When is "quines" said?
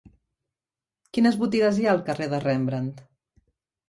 1.17-1.37